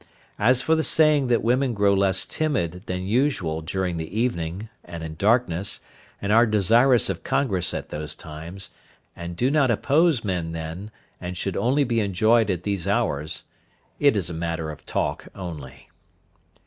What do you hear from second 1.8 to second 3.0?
less timid